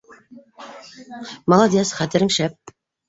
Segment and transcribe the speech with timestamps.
[1.51, 2.77] Молодец, хәтерең шәп